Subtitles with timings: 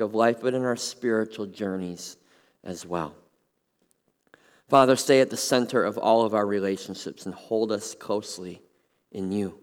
[0.00, 2.16] of life, but in our spiritual journeys
[2.64, 3.14] as well.
[4.68, 8.62] Father, stay at the center of all of our relationships and hold us closely
[9.10, 9.58] in you.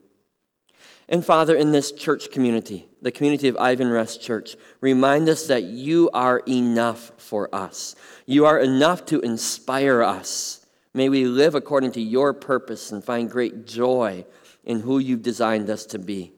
[1.07, 6.11] And Father, in this church community, the community of Ivanrest Church, remind us that you
[6.13, 7.95] are enough for us.
[8.27, 10.63] You are enough to inspire us.
[10.93, 14.25] May we live according to your purpose and find great joy
[14.63, 16.33] in who you've designed us to be.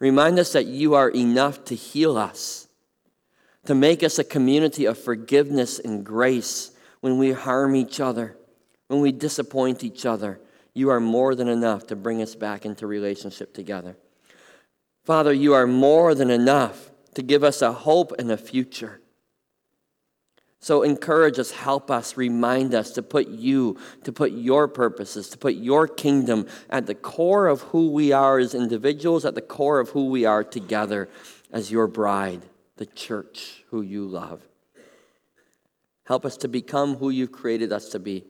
[0.00, 2.65] Remind us that you are enough to heal us,
[3.66, 8.36] to make us a community of forgiveness and grace when we harm each other,
[8.88, 10.40] when we disappoint each other.
[10.74, 13.96] You are more than enough to bring us back into relationship together.
[15.04, 19.00] Father, you are more than enough to give us a hope and a future.
[20.58, 25.38] So encourage us, help us, remind us to put you, to put your purposes, to
[25.38, 29.78] put your kingdom at the core of who we are as individuals, at the core
[29.78, 31.08] of who we are together
[31.52, 32.42] as your bride,
[32.76, 34.42] the church who you love.
[36.04, 38.24] Help us to become who you've created us to be.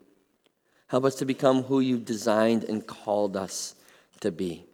[0.89, 3.75] Help us to become who you've designed and called us
[4.21, 4.65] to be.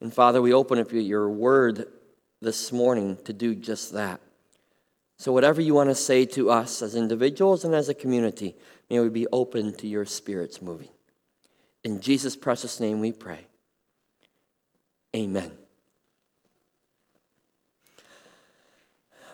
[0.00, 1.86] And Father, we open up your word
[2.40, 4.20] this morning to do just that.
[5.18, 8.54] So, whatever you want to say to us as individuals and as a community,
[8.90, 10.90] may we be open to your Spirit's moving.
[11.82, 13.46] In Jesus' precious name we pray.
[15.14, 15.52] Amen.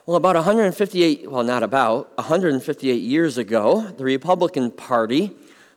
[0.05, 5.31] Well, about 158, well, not about, 158 years ago, the Republican Party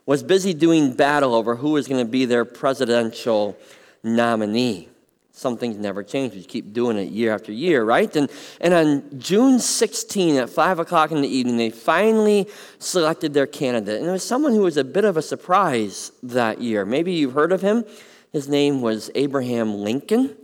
[0.04, 3.56] was busy doing battle over who was going to be their presidential
[4.02, 4.88] nominee.
[5.30, 6.34] Some things never change.
[6.34, 8.16] You keep doing it year after year, right?
[8.16, 8.28] And,
[8.60, 12.48] and on June 16 at 5 o'clock in the evening, they finally
[12.80, 14.00] selected their candidate.
[14.00, 16.84] And it was someone who was a bit of a surprise that year.
[16.84, 17.84] Maybe you've heard of him.
[18.32, 20.36] His name was Abraham Lincoln.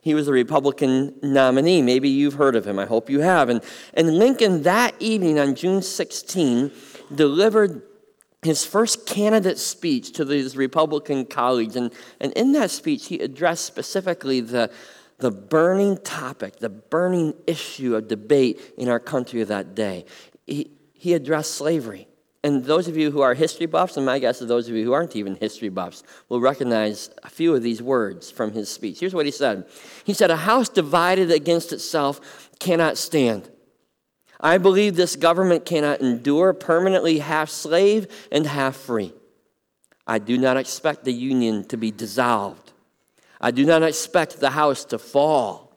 [0.00, 1.82] He was a Republican nominee.
[1.82, 2.78] Maybe you've heard of him.
[2.78, 3.48] I hope you have.
[3.48, 3.62] And,
[3.94, 6.70] and Lincoln, that evening on June 16,
[7.14, 7.82] delivered
[8.42, 11.74] his first candidate speech to his Republican colleagues.
[11.74, 14.70] And, and in that speech, he addressed specifically the,
[15.18, 20.04] the burning topic, the burning issue of debate in our country of that day.
[20.46, 22.08] He, he addressed slavery.
[22.44, 24.84] And those of you who are history buffs, and my guess is those of you
[24.84, 29.00] who aren't even history buffs, will recognize a few of these words from his speech.
[29.00, 29.66] Here's what he said
[30.04, 33.50] He said, A house divided against itself cannot stand.
[34.40, 39.12] I believe this government cannot endure permanently half slave and half free.
[40.06, 42.72] I do not expect the union to be dissolved.
[43.40, 45.76] I do not expect the house to fall.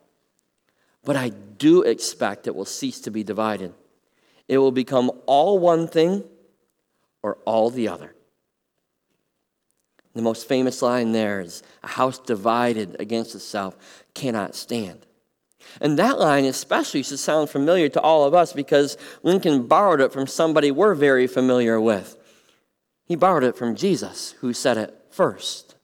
[1.04, 3.74] But I do expect it will cease to be divided.
[4.48, 6.24] It will become all one thing
[7.24, 8.14] or all the other.
[10.14, 13.78] The most famous line there is a house divided against itself
[14.14, 15.06] cannot stand.
[15.80, 20.12] And that line, especially, should sound familiar to all of us because Lincoln borrowed it
[20.12, 22.18] from somebody we're very familiar with.
[23.06, 25.76] He borrowed it from Jesus, who said it first.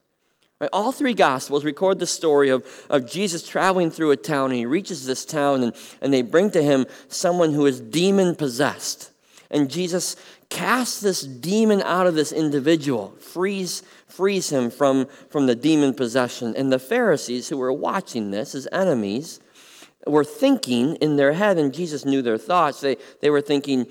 [0.74, 4.66] All three Gospels record the story of, of Jesus traveling through a town, and he
[4.66, 9.12] reaches this town, and, and they bring to him someone who is demon possessed.
[9.52, 10.16] And Jesus
[10.50, 16.56] casts this demon out of this individual, frees, frees him from, from the demon possession.
[16.56, 19.40] And the Pharisees, who were watching this as enemies,
[20.06, 23.88] were thinking in their head, and Jesus knew their thoughts, they, they were thinking,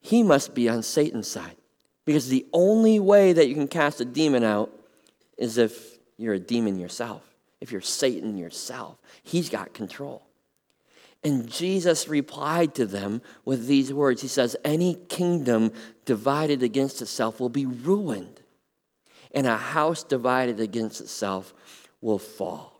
[0.00, 1.56] he must be on Satan's side.
[2.04, 4.70] Because the only way that you can cast a demon out
[5.38, 7.22] is if you're a demon yourself,
[7.60, 8.98] if you're Satan yourself.
[9.22, 10.23] He's got control.
[11.24, 15.72] And Jesus replied to them with these words He says, Any kingdom
[16.04, 18.42] divided against itself will be ruined,
[19.32, 21.54] and a house divided against itself
[22.02, 22.78] will fall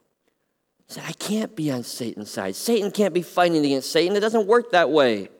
[0.87, 2.55] He said, I can't be on Satan's side.
[2.55, 4.15] Satan can't be fighting against Satan.
[4.15, 5.31] It doesn't work that way.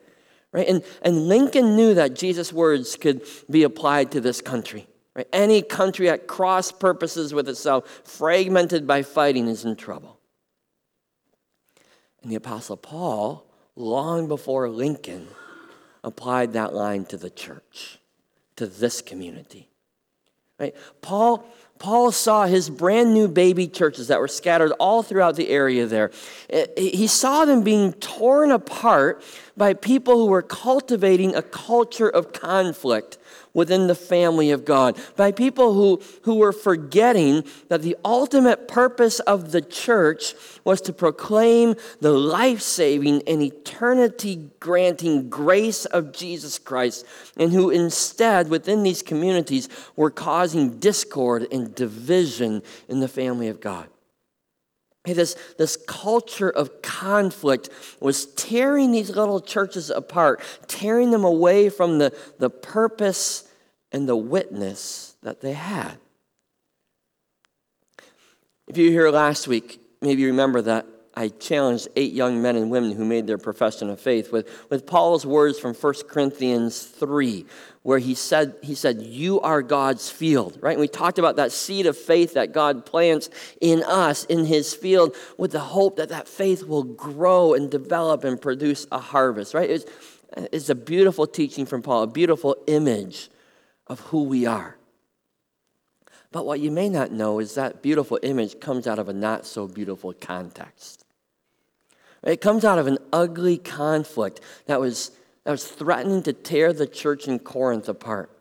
[0.51, 0.67] Right?
[0.67, 4.87] And, and Lincoln knew that Jesus' words could be applied to this country.
[5.13, 5.27] Right?
[5.31, 10.14] Any country at cross purposes with itself, fragmented by fighting, is in trouble.
[12.25, 15.27] And the Apostle Paul, long before Lincoln,
[16.03, 17.99] applied that line to the church,
[18.55, 19.69] to this community.
[20.59, 20.75] Right?
[21.03, 21.45] Paul
[21.77, 26.09] Paul saw his brand new baby churches that were scattered all throughout the area there.
[26.49, 29.21] Eh, he saw them being torn apart
[29.55, 33.19] by people who were cultivating a culture of conflict
[33.55, 39.19] within the family of God, by people who, who were forgetting that the ultimate purpose
[39.21, 46.59] of the church was to proclaim the life saving and eternity granting grace of Jesus
[46.59, 47.05] Christ,
[47.37, 53.61] and who instead, within these communities, were causing discord and division in the family of
[53.61, 53.87] God.
[55.05, 57.69] Hey, this, this culture of conflict
[57.99, 63.44] was tearing these little churches apart, tearing them away from the, the purpose
[63.95, 65.97] and the witness that they had.
[68.67, 72.57] If you were here last week, maybe you remember that I challenged eight young men
[72.57, 76.83] and women who made their profession of faith with, with Paul's words from 1 Corinthians
[76.83, 77.45] 3,
[77.83, 80.73] where he said, he said, You are God's field, right?
[80.73, 83.29] And we talked about that seed of faith that God plants
[83.61, 88.25] in us, in his field, with the hope that that faith will grow and develop
[88.25, 89.69] and produce a harvest, right?
[89.69, 89.85] It's,
[90.35, 93.29] it's a beautiful teaching from Paul, a beautiful image
[93.87, 94.77] of who we are.
[96.31, 99.45] But what you may not know is that beautiful image comes out of a not
[99.45, 101.05] so beautiful context.
[102.23, 105.11] It comes out of an ugly conflict that was,
[105.43, 108.34] that was threatening to tear the church in Corinth apart.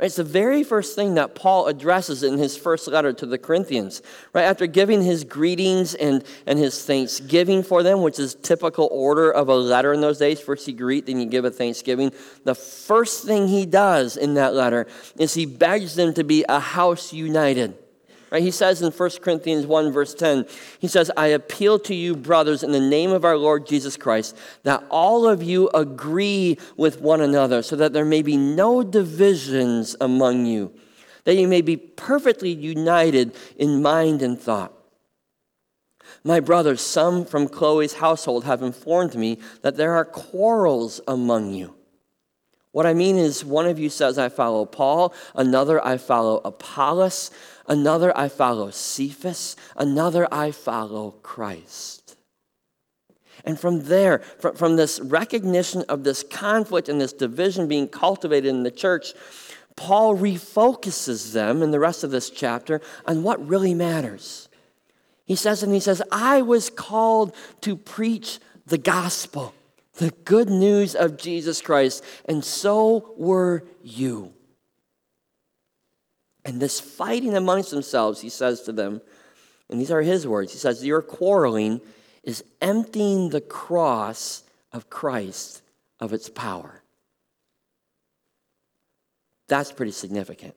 [0.00, 4.00] It's the very first thing that Paul addresses in his first letter to the Corinthians.
[4.32, 9.28] Right after giving his greetings and, and his thanksgiving for them, which is typical order
[9.32, 10.40] of a letter in those days.
[10.40, 12.12] First you greet, then you give a thanksgiving.
[12.44, 14.86] The first thing he does in that letter
[15.18, 17.76] is he begs them to be a house united.
[18.30, 18.42] Right?
[18.42, 20.46] He says in 1 Corinthians 1, verse 10,
[20.78, 24.36] he says, I appeal to you, brothers, in the name of our Lord Jesus Christ,
[24.64, 29.96] that all of you agree with one another, so that there may be no divisions
[30.00, 30.72] among you,
[31.24, 34.72] that you may be perfectly united in mind and thought.
[36.24, 41.74] My brothers, some from Chloe's household have informed me that there are quarrels among you.
[42.72, 47.30] What I mean is, one of you says, I follow Paul, another, I follow Apollos
[47.68, 49.54] Another I follow Cephas.
[49.76, 52.16] Another I follow Christ.
[53.44, 58.48] And from there, from, from this recognition of this conflict and this division being cultivated
[58.48, 59.12] in the church,
[59.76, 64.48] Paul refocuses them in the rest of this chapter on what really matters.
[65.24, 69.54] He says, and he says, I was called to preach the gospel,
[69.94, 74.32] the good news of Jesus Christ, and so were you.
[76.48, 79.02] And this fighting amongst themselves, he says to them,
[79.68, 81.82] and these are his words, he says, Your quarreling
[82.22, 85.60] is emptying the cross of Christ
[86.00, 86.82] of its power.
[89.48, 90.54] That's pretty significant.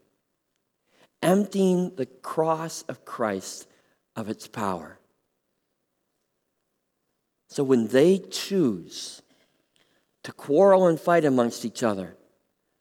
[1.21, 3.67] Emptying the cross of Christ
[4.15, 4.97] of its power.
[7.49, 9.21] So when they choose
[10.23, 12.15] to quarrel and fight amongst each other,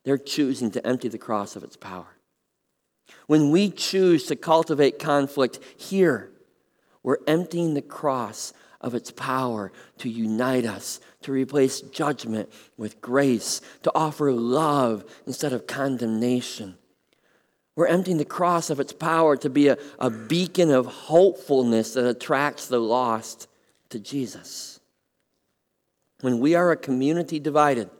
[0.04, 2.19] they're choosing to empty the cross of its power.
[3.26, 6.30] When we choose to cultivate conflict here,
[7.02, 13.60] we're emptying the cross of its power to unite us, to replace judgment with grace,
[13.82, 16.76] to offer love instead of condemnation.
[17.76, 22.06] We're emptying the cross of its power to be a, a beacon of hopefulness that
[22.06, 23.48] attracts the lost
[23.90, 24.80] to Jesus.
[26.20, 27.90] When we are a community divided,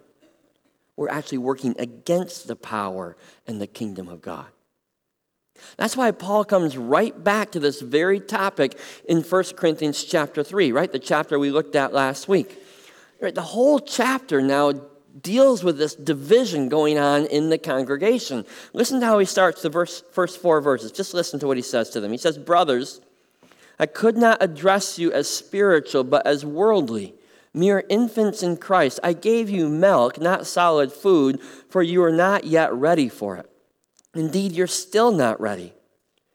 [0.96, 3.16] we're actually working against the power
[3.46, 4.46] and the kingdom of God.
[5.76, 8.78] That's why Paul comes right back to this very topic
[9.08, 10.90] in 1 Corinthians chapter 3, right?
[10.90, 12.58] The chapter we looked at last week.
[13.20, 14.72] Right, the whole chapter now
[15.20, 18.46] deals with this division going on in the congregation.
[18.72, 20.92] Listen to how he starts the verse, first four verses.
[20.92, 22.12] Just listen to what he says to them.
[22.12, 23.00] He says, Brothers,
[23.78, 27.14] I could not address you as spiritual, but as worldly,
[27.52, 29.00] mere infants in Christ.
[29.02, 33.49] I gave you milk, not solid food, for you are not yet ready for it.
[34.14, 35.72] Indeed, you're still not ready.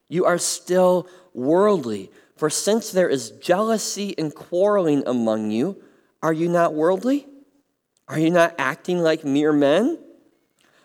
[0.08, 2.12] You are still worldly.
[2.38, 5.82] For since there is jealousy and quarreling among you,
[6.22, 7.28] are you not worldly?
[8.08, 10.00] Are you not acting like mere men?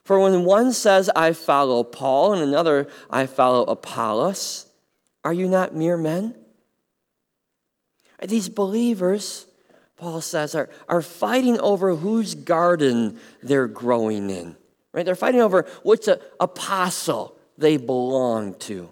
[0.05, 4.67] For when one says, I follow Paul, and another, I follow Apollos,
[5.25, 6.35] are you not mere men?
[8.27, 9.47] These believers,
[9.97, 14.57] Paul says, are, are fighting over whose garden they're growing in.
[14.93, 15.05] Right?
[15.05, 16.09] They're fighting over which
[16.41, 18.91] apostle they belong to.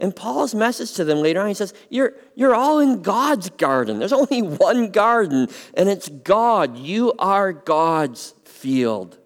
[0.00, 3.98] And Paul's message to them later on, he says, you're, you're all in God's garden.
[3.98, 6.76] There's only one garden, and it's God.
[6.76, 9.18] You are God's field.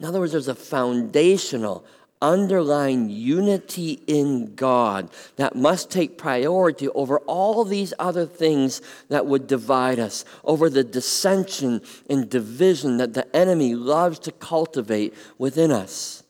[0.00, 1.84] In other words, there's a foundational,
[2.24, 9.46] underlying unity in God that must take priority over all these other things that would
[9.46, 16.22] divide us, over the dissension and division that the enemy loves to cultivate within us.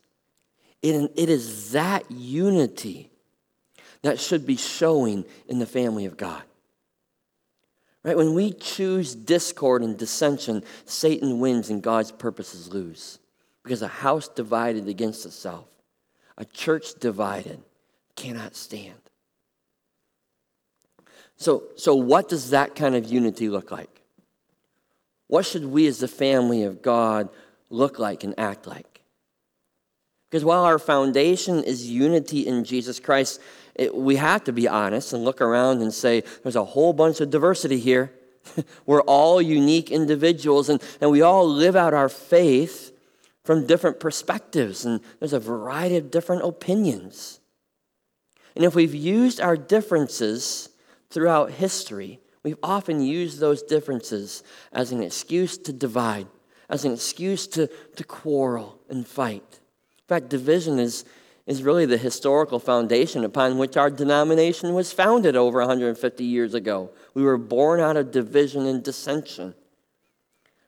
[0.83, 3.11] It, is that unity
[4.03, 6.43] that should be showing in the family of God.
[8.03, 8.17] Right?
[8.17, 13.19] When we choose discord and dissension, Satan wins and God's purposes lose.
[13.63, 15.69] Because a house divided against itself
[16.37, 17.61] a church divided
[18.17, 18.95] cannot stand.
[21.37, 24.03] So, so what does that kind of unity look like?
[25.27, 27.29] What should we as the family of God
[27.71, 29.03] look like and act like?
[30.31, 33.41] Because while our foundation is unity in Jesus Christ,
[33.75, 37.21] it, we have to be honest and look around and say, there's a whole bunch
[37.21, 38.13] of diversity here.
[38.87, 42.94] We're all unique individuals, and, and we all live out our faith
[43.45, 47.41] from different perspectives, and there's a variety of different opinions.
[48.57, 50.71] And if we've used our differences
[51.11, 56.27] throughout history, we've often used those differences as an excuse to divide,
[56.71, 59.61] as an excuse to, to quarrel and fight.
[59.99, 61.05] In fact, division is,
[61.47, 66.91] is really the historical foundation upon which our denomination was founded over 150 years ago.
[67.13, 69.55] We were born out of division and dissension.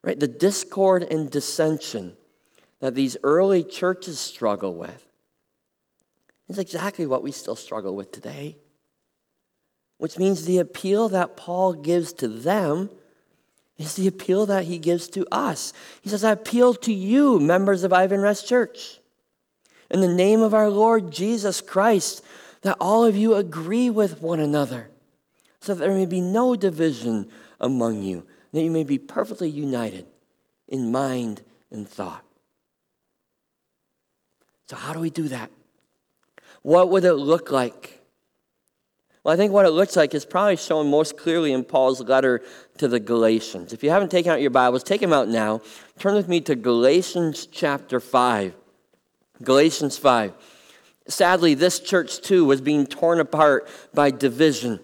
[0.03, 0.19] Right?
[0.19, 2.15] The discord and dissension
[2.79, 5.07] that these early churches struggle with
[6.47, 8.57] is exactly what we still struggle with today.
[9.97, 12.89] Which means the appeal that Paul gives to them
[13.77, 15.73] is the appeal that he gives to us.
[16.01, 18.99] He says, I appeal to you, members of Ivanrest Church,
[19.89, 22.23] in the name of our Lord Jesus Christ,
[22.61, 24.89] that all of you agree with one another,
[25.59, 27.29] so that there may be no division
[27.59, 30.05] among you, that you may be perfectly united
[30.67, 31.41] in mind
[31.71, 32.23] and thought.
[34.69, 35.49] So, how do we do that?
[36.61, 38.01] What would it look like?
[39.23, 42.41] Well, I think what it looks like is probably shown most clearly in Paul's letter
[42.77, 43.73] to the Galatians.
[43.73, 45.61] If you haven't taken out your Bibles, take them out now.
[45.99, 48.53] Turn with me to Galatians chapter 5.
[49.43, 50.33] Galatians 5.
[51.07, 54.79] Sadly, this church too was being torn apart by division.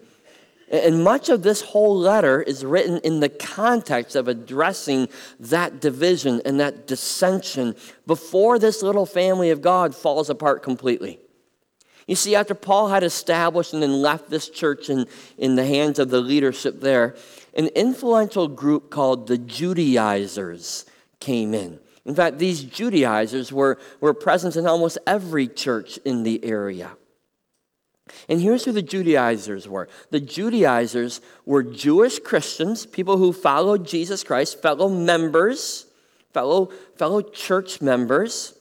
[0.73, 5.07] And much of this whole letter is written in the context of addressing
[5.39, 7.75] that division and that dissension
[8.07, 11.19] before this little family of God falls apart completely.
[12.07, 15.05] You see, after Paul had established and then left this church in,
[15.37, 17.15] in the hands of the leadership there,
[17.53, 20.85] an influential group called the Judaizers
[21.19, 21.79] came in.
[22.03, 26.97] In fact, these Judaizers were, were present in almost every church in the area.
[28.29, 34.23] And here's who the Judaizers were the Judaizers were Jewish Christians, people who followed Jesus
[34.23, 35.87] Christ, fellow members,
[36.33, 38.53] fellow, fellow church members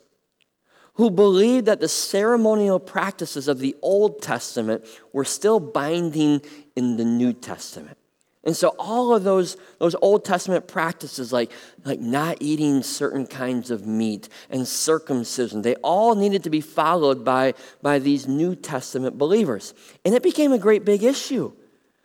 [0.94, 6.42] who believed that the ceremonial practices of the Old Testament were still binding
[6.76, 7.97] in the New Testament.
[8.44, 11.52] And so all of those, those Old Testament practices, like,
[11.84, 17.25] like not eating certain kinds of meat and circumcision, they all needed to be followed
[17.25, 19.75] by, by these New Testament believers.
[20.04, 21.52] And it became a great big issue.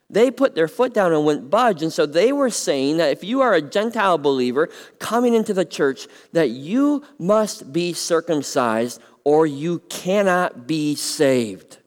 [0.10, 1.82] They put their foot down and went budge.
[1.82, 5.65] And so they were saying that if you are a Gentile believer coming into the
[5.65, 11.79] church, that you must be circumcised or you cannot be saved.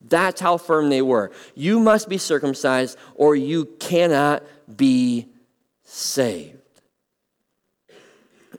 [0.00, 1.32] That's how firm they were.
[1.54, 5.28] You must be circumcised or you cannot be
[5.84, 6.56] saved.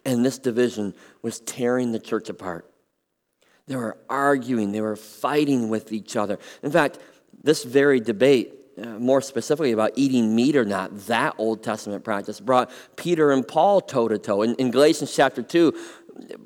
[0.05, 2.69] And this division was tearing the church apart.
[3.67, 6.39] They were arguing, they were fighting with each other.
[6.63, 6.97] In fact,
[7.43, 12.39] this very debate uh, more specifically about eating meat or not, that Old Testament practice
[12.39, 14.43] brought Peter and Paul toe to toe.
[14.43, 15.73] In Galatians chapter 2,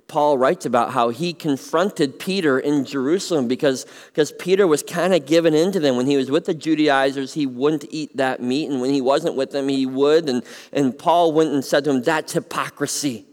[0.08, 5.26] Paul writes about how he confronted Peter in Jerusalem because, because Peter was kind of
[5.26, 5.98] given in to them.
[5.98, 9.36] When he was with the Judaizers, he wouldn't eat that meat, and when he wasn't
[9.36, 10.30] with them, he would.
[10.30, 13.26] And, and Paul went and said to him, That's hypocrisy.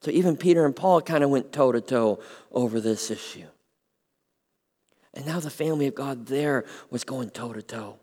[0.00, 2.20] So even Peter and Paul kind of went toe to toe
[2.50, 3.46] over this issue.
[5.14, 7.98] And now the family of God there was going toe to toe.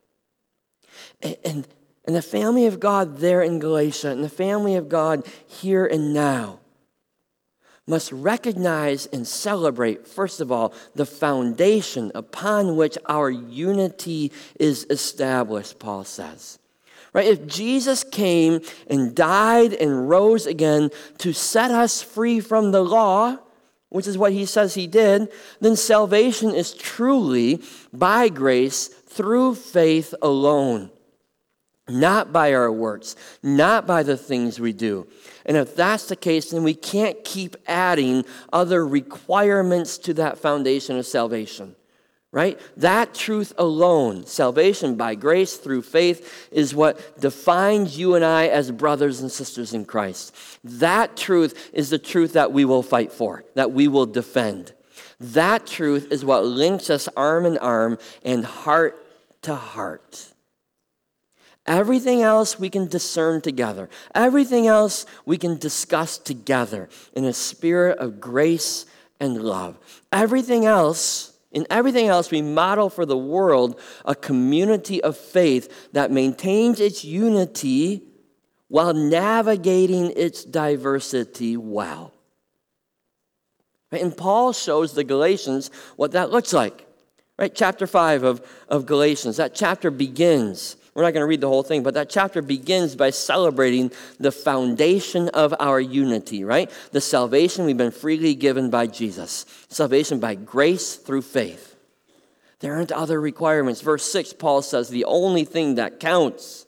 [1.22, 1.68] And,
[2.06, 6.14] and the family of God there in Galatia and the family of God here and
[6.14, 6.59] now
[7.90, 15.80] must recognize and celebrate, first of all, the foundation upon which our unity is established,
[15.80, 16.60] Paul says.
[17.12, 17.28] Right?
[17.28, 23.38] If Jesus came and died and rose again to set us free from the law,
[23.90, 25.30] which is what he says he did,
[25.60, 30.92] then salvation is truly by grace through faith alone,
[31.90, 35.08] not by our works, not by the things we do.
[35.46, 40.98] And if that's the case, then we can't keep adding other requirements to that foundation
[40.98, 41.76] of salvation
[42.32, 42.60] right?
[42.78, 48.72] That truth alone, salvation by grace through faith, is what defines you and I as
[48.72, 50.36] brothers and sisters in Christ.
[50.64, 54.74] That truth is the truth that we will fight for, that we will defend.
[55.20, 59.06] That truth is what links us arm in arm and heart
[59.44, 60.29] to heart.
[61.66, 63.90] Everything else we can discern together.
[64.16, 68.86] Everything else we can discuss together in a spirit of grace
[69.20, 69.78] and love.
[70.12, 76.12] Everything else In everything else, we model for the world a community of faith that
[76.12, 78.04] maintains its unity
[78.68, 82.14] while navigating its diversity well.
[83.92, 86.86] And Paul shows the Galatians what that looks like.
[87.40, 87.54] Right?
[87.54, 89.38] Chapter 5 of, of Galatians.
[89.38, 90.76] That chapter begins.
[91.00, 93.90] We're not going to read the whole thing, but that chapter begins by celebrating
[94.20, 96.70] the foundation of our unity, right?
[96.92, 99.46] The salvation we've been freely given by Jesus.
[99.70, 101.78] Salvation by grace through faith.
[102.60, 103.80] There aren't other requirements.
[103.80, 106.66] Verse 6, Paul says the only thing that counts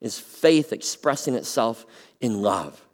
[0.00, 1.86] is faith expressing itself
[2.20, 2.84] in love.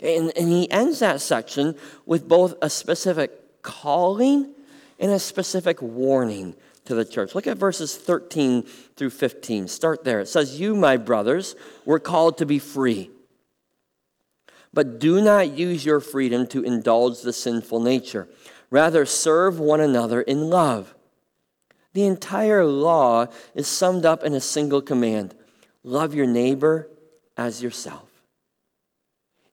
[0.00, 1.74] And, and he ends that section
[2.06, 4.54] with both a specific calling
[5.00, 6.54] and a specific warning
[6.88, 7.34] to the church.
[7.34, 8.62] Look at verses 13
[8.96, 9.68] through 15.
[9.68, 10.20] Start there.
[10.20, 11.54] It says, You, my brothers,
[11.84, 13.10] were called to be free.
[14.72, 18.28] But do not use your freedom to indulge the sinful nature.
[18.70, 20.94] Rather, serve one another in love.
[21.92, 25.34] The entire law is summed up in a single command
[25.84, 26.88] love your neighbor
[27.36, 28.10] as yourself.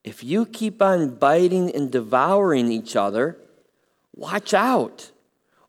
[0.04, 3.38] If you keep on biting and devouring each other,
[4.16, 5.12] watch out,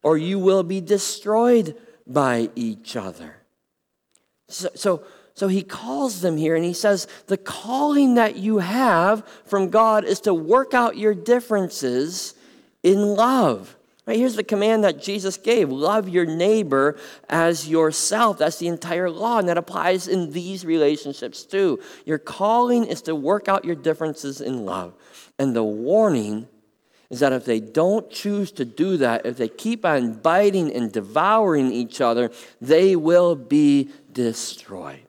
[0.06, 3.34] or you will be destroyed by each other.
[4.46, 5.02] So, so,
[5.34, 10.04] so, he calls them here and he says, The calling that you have from God
[10.04, 12.34] is to work out your differences
[12.84, 13.76] in love.
[14.06, 16.96] Right, here's the command that Jesus gave love your neighbor
[17.28, 18.38] as yourself.
[18.38, 21.80] That's the entire law, and that applies in these relationships too.
[22.04, 24.94] Your calling is to work out your differences in love.
[25.36, 26.46] And the warning
[27.10, 30.92] is that if they don't choose to do that, if they keep on biting and
[30.92, 35.00] devouring each other, they will be destroyed.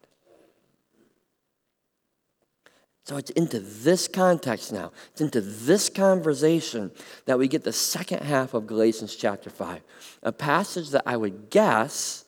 [3.03, 6.91] So it's into this context now, it's into this conversation
[7.25, 9.81] that we get the second half of Galatians chapter 5,
[10.23, 12.25] a passage that I would guess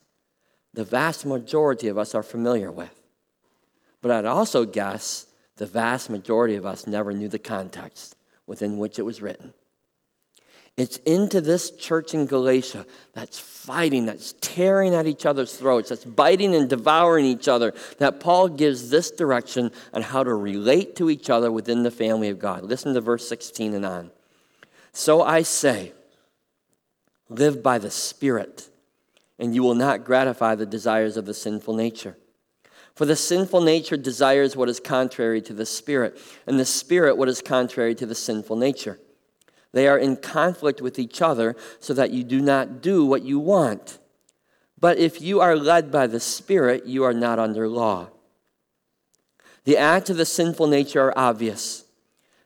[0.73, 2.97] the vast majority of us are familiar with.
[4.01, 5.25] But I'd also guess
[5.57, 8.15] the vast majority of us never knew the context
[8.47, 9.53] within which it was written.
[10.79, 16.05] It's into this church in Galatia that's fighting, that's tearing at each other's throats, that's
[16.05, 21.09] biting and devouring each other, that Paul gives this direction on how to relate to
[21.09, 22.63] each other within the family of God.
[22.63, 24.11] Listen to verse 16 and on.
[24.93, 25.91] So I say,
[27.27, 28.69] live by the Spirit,
[29.37, 32.15] and you will not gratify the desires of the sinful nature.
[32.95, 37.27] For the sinful nature desires what is contrary to the Spirit, and the Spirit what
[37.27, 38.97] is contrary to the sinful nature.
[39.71, 43.39] They are in conflict with each other so that you do not do what you
[43.39, 43.99] want.
[44.79, 48.09] But if you are led by the Spirit, you are not under law.
[49.65, 51.85] The acts of the sinful nature are obvious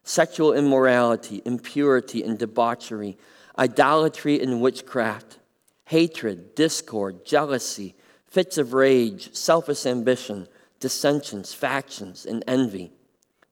[0.05, 3.17] sexual immorality, impurity, and debauchery,
[3.57, 5.39] idolatry and witchcraft,
[5.85, 7.95] hatred, discord, jealousy,
[8.27, 10.47] fits of rage, selfish ambition,
[10.79, 12.91] dissensions, factions, and envy,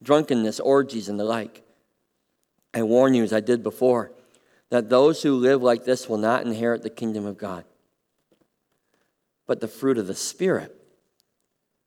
[0.03, 1.63] drunkenness, orgies, and the like.
[2.73, 4.11] I warn you, as I did before,
[4.69, 7.65] that those who live like this will not inherit the kingdom of God.
[9.45, 10.73] But the fruit of the Spirit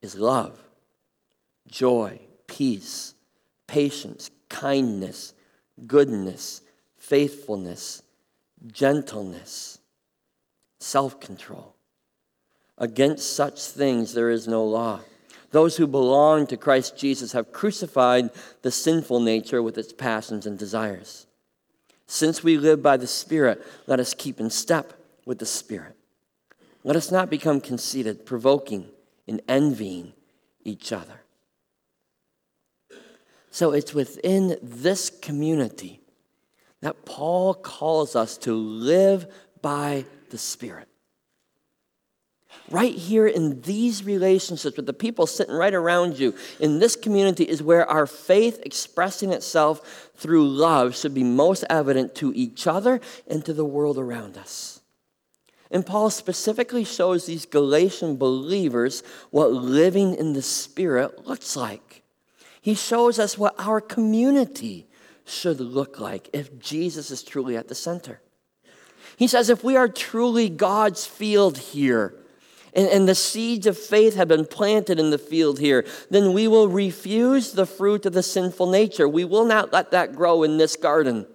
[0.01, 0.59] is love,
[1.67, 3.15] joy, peace,
[3.65, 5.33] patience, kindness,
[5.87, 6.61] goodness,
[6.97, 8.03] faithfulness,
[8.71, 9.79] gentleness,
[10.79, 11.75] self control.
[12.77, 14.99] Against such things there is no law.
[15.51, 18.29] Those who belong to Christ Jesus have crucified
[18.61, 21.27] the sinful nature with its passions and desires.
[22.07, 24.93] Since we live by the Spirit, let us keep in step
[25.25, 25.95] with the Spirit.
[26.83, 28.89] Let us not become conceited, provoking,
[29.27, 30.13] and envying
[30.63, 31.21] each other.
[33.49, 36.01] So it's within this community
[36.81, 39.25] that Paul calls us to live
[39.61, 40.87] by the Spirit
[42.69, 47.43] right here in these relationships with the people sitting right around you in this community
[47.43, 52.99] is where our faith expressing itself through love should be most evident to each other
[53.27, 54.81] and to the world around us.
[55.71, 62.03] And Paul specifically shows these Galatian believers what living in the Spirit looks like.
[62.61, 64.87] He shows us what our community
[65.25, 68.21] should look like if Jesus is truly at the center.
[69.17, 72.15] He says, if we are truly God's field here,
[72.75, 76.47] and, and the seeds of faith have been planted in the field here, then we
[76.47, 79.07] will refuse the fruit of the sinful nature.
[79.07, 81.25] We will not let that grow in this garden.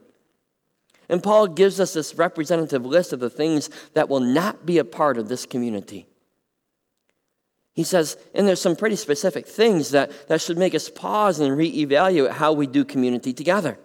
[1.09, 4.85] And Paul gives us this representative list of the things that will not be a
[4.85, 6.07] part of this community.
[7.73, 11.57] He says, and there's some pretty specific things that, that should make us pause and
[11.57, 13.79] reevaluate how we do community together.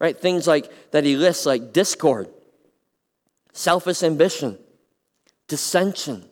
[0.00, 0.18] Right?
[0.18, 2.28] Things like that he lists like discord,
[3.52, 4.58] selfish ambition,
[5.46, 6.29] dissension,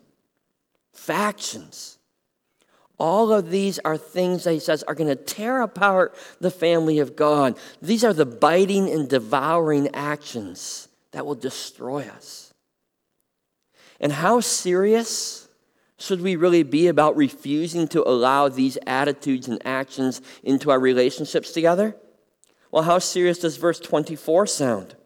[0.98, 1.98] factions.
[2.98, 6.98] All of these are things that he says are going to tear apart the family
[6.98, 7.56] of God.
[7.80, 12.52] These are the biting and devouring actions that will destroy us.
[14.00, 15.48] And how serious
[15.98, 21.52] should we really be about refusing to allow these attitudes and actions into our relationships
[21.52, 21.96] together?
[22.70, 24.96] Well, how serious does verse 24 sound?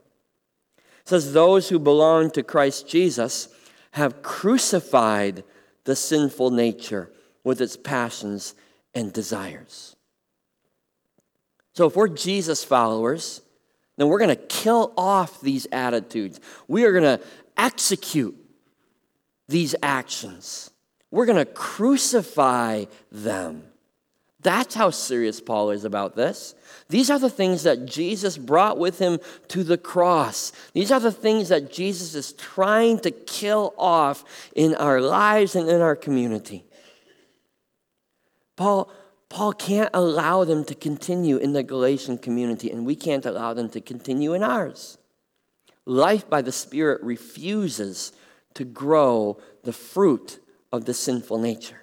[0.76, 3.48] It says, Those who belong to Christ Jesus
[3.92, 5.44] have crucified
[5.85, 7.11] the sinful nature
[7.45, 8.55] with its passions
[8.95, 9.97] and desires.
[11.75, 13.40] So, if we're Jesus followers,
[13.97, 16.40] then we're going to kill off these attitudes.
[16.68, 17.25] We are going to
[17.57, 18.37] execute
[19.49, 20.71] these actions.
[21.11, 23.64] We're going to crucify them.
[24.42, 26.55] That's how serious Paul is about this.
[26.88, 30.52] These are the things that Jesus brought with him to the cross.
[30.72, 34.24] These are the things that Jesus is trying to kill off
[34.55, 36.64] in our lives and in our community.
[38.57, 38.90] Paul,
[39.28, 43.68] Paul can't allow them to continue in the Galatian community, and we can't allow them
[43.70, 44.98] to continue in ours.
[45.87, 48.12] Life by the Spirit refuses
[48.55, 50.40] to grow the fruit
[50.72, 51.82] of the sinful nature.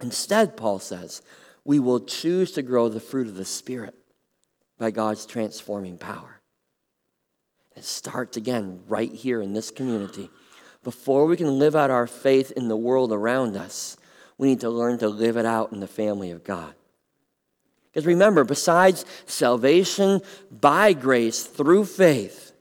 [0.00, 1.22] Instead, Paul says,
[1.64, 3.94] we will choose to grow the fruit of the Spirit
[4.78, 6.40] by God's transforming power.
[7.76, 10.30] It starts again right here in this community.
[10.82, 13.96] Before we can live out our faith in the world around us,
[14.38, 16.74] we need to learn to live it out in the family of God.
[17.92, 22.52] Because remember, besides salvation by grace through faith,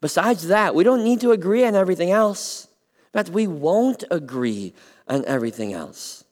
[0.00, 2.68] besides that, we don't need to agree on everything else.
[3.12, 4.74] In fact, we won't agree
[5.08, 6.24] on everything else.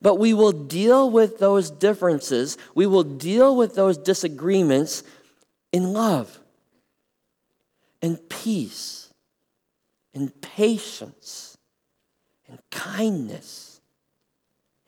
[0.00, 5.02] But we will deal with those differences, we will deal with those disagreements
[5.72, 6.38] in love
[8.02, 9.12] and peace
[10.14, 11.56] and patience
[12.48, 13.80] and kindness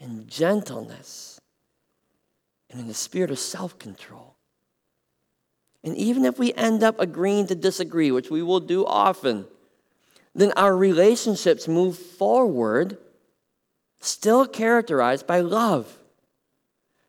[0.01, 1.41] and gentleness
[2.71, 4.37] and in the spirit of self control.
[5.83, 9.47] And even if we end up agreeing to disagree, which we will do often,
[10.35, 12.99] then our relationships move forward
[14.01, 15.99] still characterized by love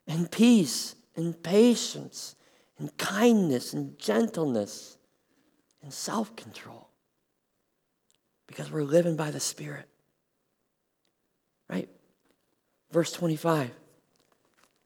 [0.08, 2.36] and peace and patience
[2.78, 4.97] and kindness and gentleness
[5.84, 6.88] and self control.
[8.47, 9.88] Because we're living by the Spirit.
[11.69, 11.89] Right?
[12.91, 13.71] Verse 25.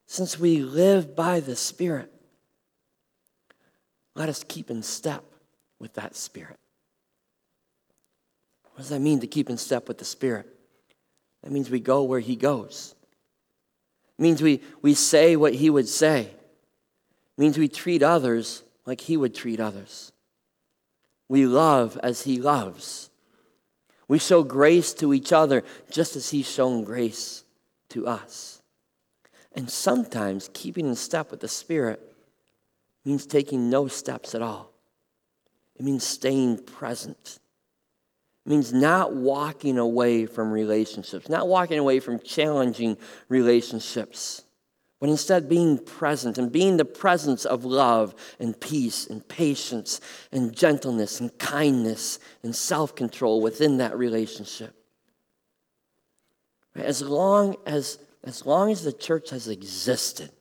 [0.05, 2.11] Since we live by the Spirit,
[4.15, 5.23] let us keep in step
[5.79, 6.59] with that Spirit.
[8.73, 10.52] What does that mean to keep in step with the Spirit?
[11.43, 12.95] That means we go where he goes.
[14.17, 16.21] It means we, we say what he would say.
[16.21, 20.11] It means we treat others like he would treat others.
[21.27, 23.09] We love as he loves.
[24.07, 27.43] We show grace to each other just as he's shown grace
[27.89, 28.61] to us.
[29.53, 32.01] And sometimes keeping in step with the Spirit
[33.05, 34.71] means taking no steps at all.
[35.75, 37.39] It means staying present
[38.45, 42.97] means not walking away from relationships, not walking away from challenging
[43.29, 44.43] relationships,
[44.99, 50.01] but instead being present and being the presence of love and peace and patience
[50.31, 54.73] and gentleness and kindness and self control within that relationship.
[56.75, 60.31] As long as, as long as the church has existed,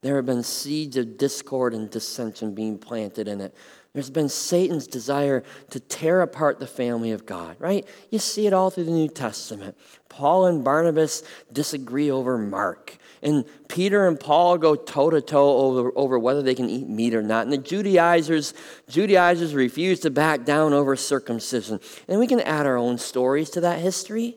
[0.00, 3.54] there have been seeds of discord and dissension being planted in it.
[3.94, 7.86] There's been Satan's desire to tear apart the family of God, right?
[8.10, 9.76] You see it all through the New Testament.
[10.08, 11.22] Paul and Barnabas
[11.52, 12.96] disagree over Mark.
[13.22, 17.22] And Peter and Paul go toe to toe over, whether they can eat meat or
[17.22, 17.44] not.
[17.44, 18.54] And the Judaizers,
[18.88, 21.80] Judaizers refuse to back down over circumcision.
[22.06, 24.36] And we can add our own stories to that history.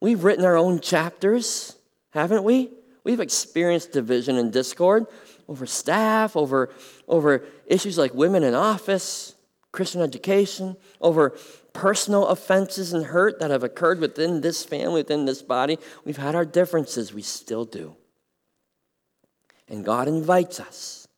[0.00, 1.76] We've written our own chapters,
[2.10, 2.70] haven't we?
[3.04, 5.06] We've experienced division and discord
[5.48, 6.70] over staff, over,
[7.08, 9.34] over issues like women in office,
[9.72, 11.36] Christian education, over
[11.72, 15.78] personal offenses and hurt that have occurred within this family, within this body.
[16.04, 17.96] We've had our differences, we still do.
[19.68, 21.08] And God invites us.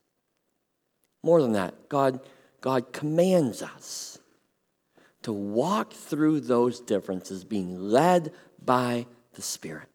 [1.22, 2.20] More than that, God,
[2.60, 4.18] God commands us
[5.22, 8.32] to walk through those differences being led
[8.64, 9.88] by the Spirit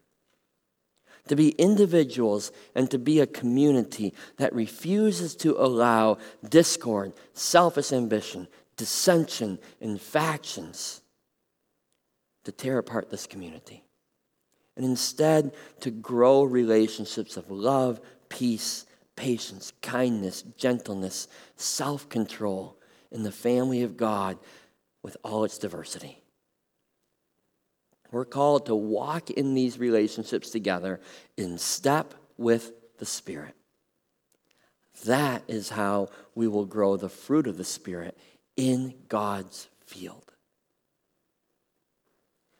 [1.28, 8.48] to be individuals and to be a community that refuses to allow discord, selfish ambition,
[8.76, 11.00] dissension, and factions
[12.44, 13.84] to tear apart this community.
[14.76, 22.78] And instead, to grow relationships of love, peace, patience, kindness, gentleness, self control
[23.10, 24.38] in the family of God
[25.02, 26.21] with all its diversity.
[28.12, 31.00] We're called to walk in these relationships together
[31.36, 33.56] in step with the Spirit.
[35.06, 38.16] That is how we will grow the fruit of the Spirit
[38.56, 40.30] in God's field.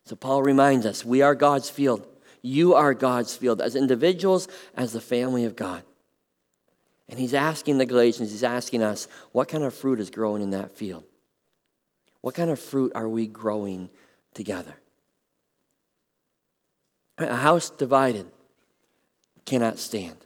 [0.06, 2.06] So Paul reminds us we are God's field.
[2.40, 5.82] You are God's field as individuals, as the family of God.
[7.08, 10.50] And he's asking the Galatians, he's asking us, what kind of fruit is growing in
[10.50, 11.04] that field?
[12.22, 13.90] What kind of fruit are we growing
[14.34, 14.74] together?
[17.30, 18.26] A house divided
[19.44, 20.16] cannot stand.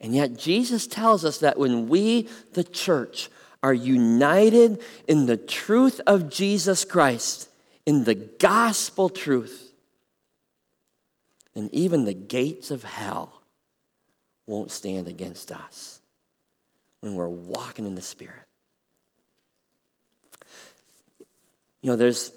[0.00, 3.30] And yet, Jesus tells us that when we, the church,
[3.62, 7.48] are united in the truth of Jesus Christ,
[7.86, 9.72] in the gospel truth,
[11.54, 13.42] then even the gates of hell
[14.46, 16.00] won't stand against us
[17.00, 18.34] when we're walking in the Spirit.
[21.80, 22.32] You know, there's,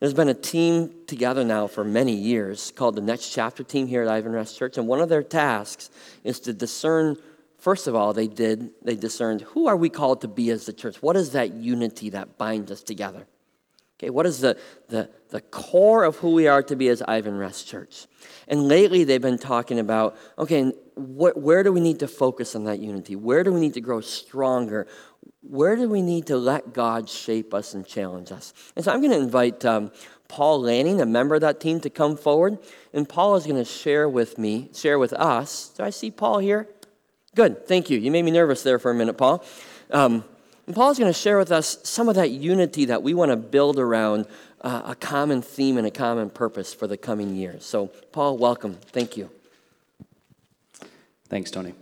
[0.00, 4.02] there's been a team together now for many years called the Next Chapter Team here
[4.02, 5.90] at Ivanrest Church, and one of their tasks
[6.24, 7.16] is to discern.
[7.58, 10.72] First of all, they did, they discerned who are we called to be as the
[10.72, 11.02] church?
[11.02, 13.26] What is that unity that binds us together?
[13.98, 14.56] Okay, what is the,
[14.88, 18.06] the, the core of who we are to be as Ivanrest Church?
[18.46, 22.64] And lately they've been talking about, okay, wh- where do we need to focus on
[22.64, 23.16] that unity?
[23.16, 24.86] Where do we need to grow stronger?
[25.42, 28.54] Where do we need to let God shape us and challenge us?
[28.76, 29.90] And so I'm going to invite um,
[30.28, 32.58] Paul Lanning, a member of that team, to come forward.
[32.92, 35.70] And Paul is going to share with me, share with us.
[35.76, 36.68] Do I see Paul here?
[37.34, 37.98] Good, thank you.
[37.98, 39.44] You made me nervous there for a minute, Paul.
[39.90, 40.22] Um,
[40.68, 43.36] and Paul's going to share with us some of that unity that we want to
[43.36, 44.26] build around
[44.60, 47.64] uh, a common theme and a common purpose for the coming years.
[47.64, 48.74] So, Paul, welcome.
[48.74, 49.30] Thank you.
[51.30, 51.72] Thanks, Tony.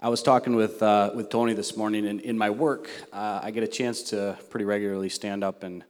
[0.00, 3.52] I was talking with, uh, with Tony this morning, and in my work, uh, I
[3.52, 5.84] get a chance to pretty regularly stand up and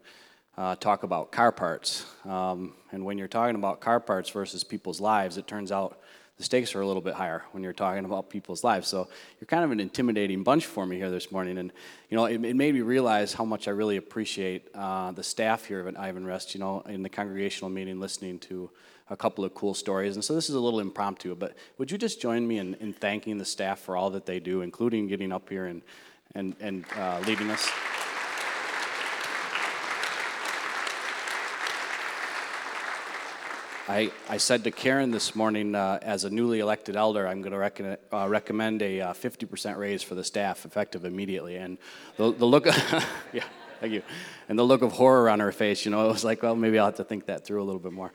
[0.58, 2.04] uh, talk about car parts.
[2.26, 5.98] Um, and when you're talking about car parts versus people's lives, it turns out
[6.38, 8.86] the stakes are a little bit higher when you're talking about people's lives.
[8.88, 9.08] So
[9.40, 11.58] you're kind of an intimidating bunch for me here this morning.
[11.58, 11.72] And,
[12.08, 15.64] you know, it, it made me realize how much I really appreciate uh, the staff
[15.64, 18.70] here at Ivanrest, you know, in the congregational meeting, listening to
[19.10, 20.14] a couple of cool stories.
[20.14, 22.92] And so this is a little impromptu, but would you just join me in, in
[22.92, 25.82] thanking the staff for all that they do, including getting up here and,
[26.34, 27.68] and, and uh, leading us?
[33.90, 37.54] I, I said to Karen this morning, uh, as a newly elected elder, I'm going
[37.54, 41.56] to uh, recommend a uh, 50% raise for the staff, effective immediately.
[41.56, 41.78] And
[42.18, 42.66] the, the look,
[43.32, 43.44] yeah,
[43.80, 44.02] thank you.
[44.50, 46.78] And the look of horror on her face, you know, it was like, well, maybe
[46.78, 48.12] I'll have to think that through a little bit more.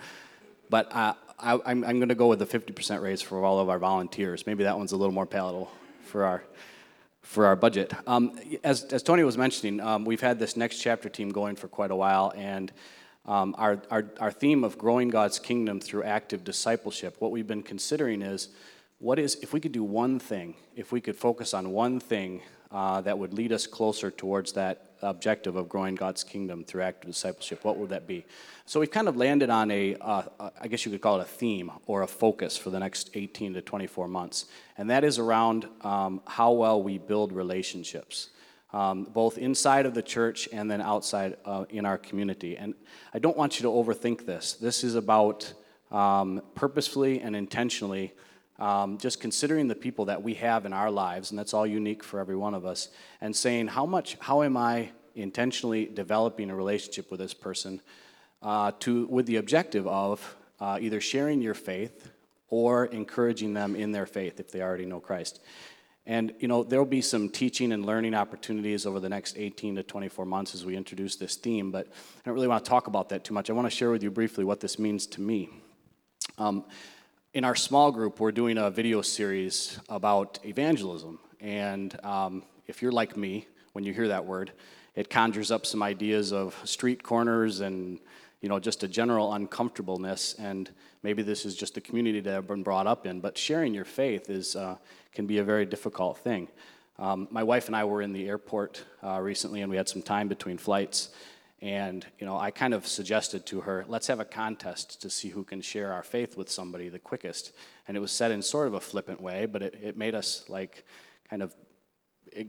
[0.69, 3.67] But uh, I, I'm, I'm going to go with a 50% raise for all of
[3.67, 4.45] our volunteers.
[4.45, 5.71] Maybe that one's a little more palatable
[6.05, 6.43] for our
[7.23, 7.93] for our budget.
[8.05, 11.69] Um, as, as Tony was mentioning, um, we've had this next chapter team going for
[11.69, 12.69] quite a while, and
[13.25, 17.63] um, our, our, our theme of growing God's kingdom through active discipleship, what we've been
[17.63, 18.49] considering is
[18.99, 22.41] what is, if we could do one thing, if we could focus on one thing
[22.71, 27.11] uh, that would lead us closer towards that objective of growing God's kingdom through active
[27.11, 28.25] discipleship, what would that be?
[28.65, 30.23] So we've kind of landed on a, uh,
[30.59, 33.53] I guess you could call it a theme or a focus for the next 18
[33.53, 34.45] to 24 months.
[34.77, 38.29] And that is around um, how well we build relationships
[38.73, 42.57] um, both inside of the church and then outside uh, in our community.
[42.57, 42.73] And
[43.13, 44.53] I don't want you to overthink this.
[44.53, 45.53] This is about
[45.91, 48.13] um, purposefully and intentionally
[48.59, 52.03] um, just considering the people that we have in our lives, and that's all unique
[52.03, 56.55] for every one of us, and saying, how much, how am I intentionally developing a
[56.55, 57.81] relationship with this person
[58.41, 62.11] uh, to, with the objective of uh, either sharing your faith
[62.49, 65.41] or encouraging them in their faith if they already know Christ.
[66.05, 69.83] And you know, there'll be some teaching and learning opportunities over the next 18 to
[69.83, 73.09] 24 months as we introduce this theme, but I don't really want to talk about
[73.09, 73.49] that too much.
[73.49, 75.49] I want to share with you briefly what this means to me.
[76.37, 76.65] Um,
[77.33, 81.19] in our small group, we're doing a video series about evangelism.
[81.39, 84.51] And um, if you're like me, when you hear that word,
[84.95, 87.99] it conjures up some ideas of street corners and
[88.43, 90.35] you know just a general uncomfortableness.
[90.37, 90.69] And
[91.01, 93.21] maybe this is just the community that I've been brought up in.
[93.21, 94.75] But sharing your faith is uh,
[95.13, 96.49] can be a very difficult thing.
[96.99, 100.03] Um, my wife and I were in the airport uh, recently, and we had some
[100.03, 101.09] time between flights.
[101.61, 105.29] And you know, I kind of suggested to her, let's have a contest to see
[105.29, 107.53] who can share our faith with somebody the quickest.
[107.87, 110.43] And it was said in sort of a flippant way, but it, it made us
[110.49, 110.83] like
[111.29, 111.55] kind of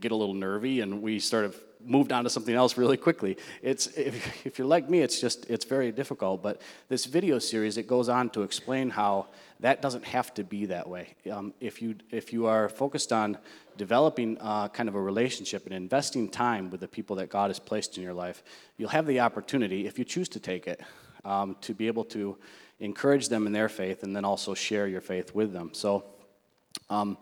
[0.01, 1.55] get a little nervy, and we sort of
[1.85, 3.37] moved on to something else really quickly.
[3.61, 6.41] It's, if, if you're like me, it's just, it's very difficult.
[6.41, 9.27] But this video series, it goes on to explain how
[9.59, 11.15] that doesn't have to be that way.
[11.31, 13.37] Um, if, you, if you are focused on
[13.77, 17.59] developing uh, kind of a relationship and investing time with the people that God has
[17.59, 18.43] placed in your life,
[18.77, 20.81] you'll have the opportunity, if you choose to take it,
[21.23, 22.37] um, to be able to
[22.79, 25.69] encourage them in their faith and then also share your faith with them.
[25.73, 26.03] So,
[26.89, 27.17] um,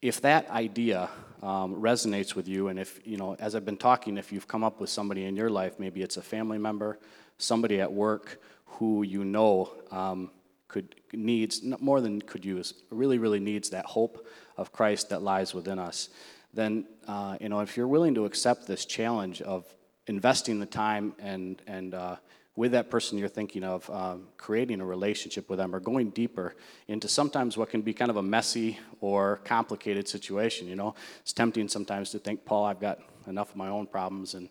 [0.00, 1.10] if that idea
[1.42, 4.64] um, resonates with you, and if, you know, as I've been talking, if you've come
[4.64, 6.98] up with somebody in your life, maybe it's a family member,
[7.38, 10.30] somebody at work who you know um,
[10.68, 15.54] could needs more than could use, really, really needs that hope of Christ that lies
[15.54, 16.08] within us,
[16.52, 19.64] then, uh, you know, if you're willing to accept this challenge of
[20.06, 22.16] investing the time and, and uh,
[22.58, 26.56] with that person you're thinking of, um, creating a relationship with them or going deeper
[26.88, 30.66] into sometimes what can be kind of a messy or complicated situation.
[30.66, 34.34] You know, it's tempting sometimes to think, Paul, I've got enough of my own problems
[34.34, 34.48] and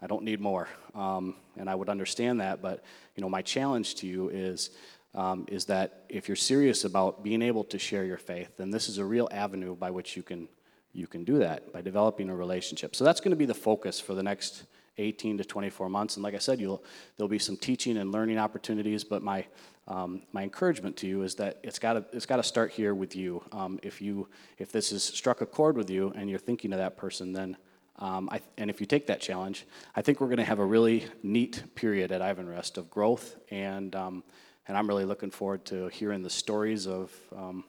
[0.00, 0.68] I don't need more.
[0.94, 2.82] Um, and I would understand that, but
[3.14, 4.70] you know, my challenge to you is.
[5.12, 8.88] Um, is that if you're serious about being able to share your faith, then this
[8.88, 10.46] is a real avenue by which you can
[10.92, 12.94] you can do that by developing a relationship.
[12.94, 14.62] So that's going to be the focus for the next
[15.00, 16.16] 18 to 24 months.
[16.16, 16.82] And like I said, you'll,
[17.16, 19.46] there'll be some teaching and learning opportunities, but my,
[19.88, 23.42] um, my encouragement to you is that it's got it's to start here with you.
[23.52, 24.28] Um, if, you.
[24.58, 27.56] if this has struck a chord with you and you're thinking of that person, then
[28.00, 30.64] um, I, and if you take that challenge, I think we're going to have a
[30.64, 34.24] really neat period at Ivanrest of growth, and, um,
[34.66, 37.64] and I'm really looking forward to hearing the stories of, um,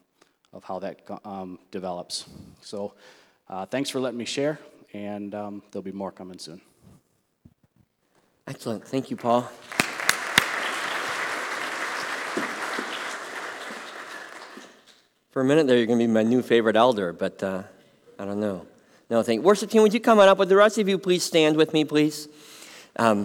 [0.53, 2.29] of how that um, develops.
[2.61, 2.93] So
[3.49, 4.57] uh, thanks for letting me share,
[4.93, 6.61] and um, there'll be more coming soon.
[8.47, 8.85] Excellent.
[8.85, 9.49] Thank you, Paul.
[15.31, 17.63] For a minute there, you're going to be my new favorite elder, but uh,
[18.19, 18.65] I don't know.
[19.09, 19.41] No, thank you.
[19.43, 20.37] Worship team, would you come on up?
[20.39, 22.27] Would the rest of you please stand with me, please?
[22.97, 23.19] Um,